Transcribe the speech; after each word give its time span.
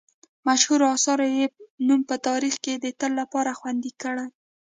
مشهورو 0.47 0.85
اثارو 0.95 1.25
یې 1.37 1.45
نوم 1.87 2.01
په 2.09 2.15
تاریخ 2.27 2.55
کې 2.63 2.73
د 2.77 2.85
تل 2.99 3.11
لپاره 3.21 3.57
خوندي 3.59 3.91
کړی. 4.01 4.27